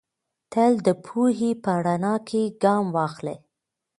تل 0.51 0.71
د 0.87 0.89
پوهې 1.05 1.51
په 1.63 1.71
رڼا 1.85 2.15
کې 2.27 2.41
ګام 2.63 2.85
واخلئ. 2.95 3.37